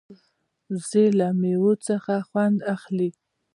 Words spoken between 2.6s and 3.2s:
اخلي